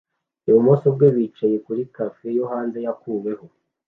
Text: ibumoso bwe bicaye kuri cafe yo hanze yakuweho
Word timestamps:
ibumoso 0.47 0.87
bwe 0.95 1.07
bicaye 1.15 1.55
kuri 1.65 1.81
cafe 1.95 2.27
yo 2.37 2.43
hanze 2.51 2.77
yakuweho 2.85 3.45